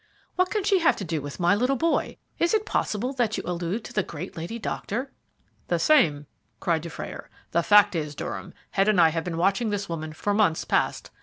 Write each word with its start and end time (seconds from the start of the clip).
What 0.35 0.49
can 0.49 0.63
she 0.63 0.79
have 0.79 0.95
to 0.95 1.03
do 1.05 1.21
with 1.21 1.39
my 1.39 1.53
little 1.53 1.75
boy? 1.75 2.17
Is 2.39 2.55
it 2.55 2.65
possible 2.65 3.13
that 3.13 3.37
you 3.37 3.43
allude 3.45 3.83
to 3.83 3.93
the 3.93 4.01
great 4.01 4.35
lady 4.35 4.57
doctor?" 4.57 5.11
"The 5.67 5.77
same," 5.77 6.25
cried 6.59 6.81
Dufrayer. 6.81 7.29
"The 7.51 7.61
fact 7.61 7.93
is 7.93 8.15
Durham, 8.15 8.55
Head 8.71 8.87
and 8.87 8.99
I 8.99 9.09
have 9.09 9.23
been 9.23 9.37
watching 9.37 9.69
this 9.69 9.87
woman 9.87 10.11
for 10.13 10.33
months 10.33 10.65
past. 10.65 11.11